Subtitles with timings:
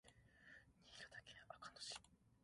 [0.87, 1.93] 新潟県阿賀野市